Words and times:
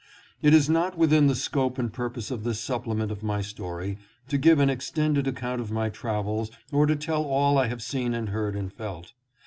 It 0.41 0.55
is 0.55 0.67
not 0.67 0.97
within 0.97 1.27
the 1.27 1.35
scope 1.35 1.77
and 1.77 1.93
purpose 1.93 2.31
of 2.31 2.43
this 2.43 2.59
sup 2.59 2.85
plement 2.85 3.11
of 3.11 3.21
my 3.21 3.41
story 3.43 3.99
to 4.29 4.39
give 4.39 4.57
an 4.59 4.67
extended 4.67 5.27
account 5.27 5.61
of 5.61 5.69
my 5.69 5.89
travels 5.89 6.49
or 6.71 6.87
to 6.87 6.95
tell 6.95 7.21
all 7.23 7.59
I 7.59 7.67
have 7.67 7.83
seen 7.83 8.15
and 8.15 8.29
heard 8.29 8.55
and 8.55 8.73
felt. 8.73 9.13